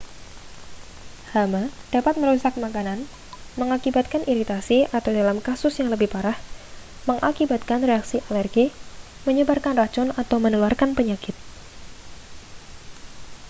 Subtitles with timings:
[1.33, 1.63] hama
[1.95, 2.99] dapat merusak makanan
[3.59, 6.33] mengakibatkan iritasi atau dalam kasus yang lebih parah
[7.09, 8.65] mengakibatkan reaksi alergi
[9.29, 11.35] menyebarkan racun atau menularkan penyakit